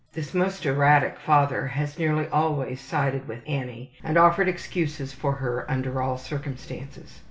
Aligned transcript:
This 0.13 0.33
most 0.33 0.65
erratic 0.65 1.19
father 1.19 1.67
has 1.67 1.99
nearly 1.99 2.27
always 2.29 2.81
sided 2.81 3.27
with 3.27 3.43
Annie 3.45 3.91
and 4.03 4.17
offered 4.17 4.47
excuses 4.47 5.13
for 5.13 5.33
her 5.33 5.63
under 5.69 6.01
all 6.01 6.17
circumstances. 6.17 7.19